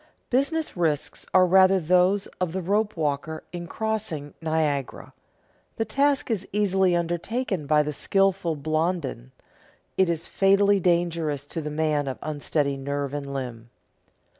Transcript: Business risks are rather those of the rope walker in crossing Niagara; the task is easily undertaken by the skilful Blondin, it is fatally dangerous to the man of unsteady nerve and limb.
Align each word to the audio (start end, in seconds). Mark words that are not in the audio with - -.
Business 0.31 0.75
risks 0.75 1.27
are 1.31 1.45
rather 1.45 1.79
those 1.79 2.25
of 2.39 2.53
the 2.53 2.61
rope 2.63 2.97
walker 2.97 3.43
in 3.53 3.67
crossing 3.67 4.33
Niagara; 4.41 5.13
the 5.75 5.85
task 5.85 6.31
is 6.31 6.47
easily 6.51 6.95
undertaken 6.95 7.67
by 7.67 7.83
the 7.83 7.93
skilful 7.93 8.55
Blondin, 8.55 9.31
it 9.97 10.09
is 10.09 10.25
fatally 10.25 10.79
dangerous 10.79 11.45
to 11.45 11.61
the 11.61 11.69
man 11.69 12.07
of 12.07 12.17
unsteady 12.23 12.77
nerve 12.77 13.13
and 13.13 13.31
limb. 13.31 13.69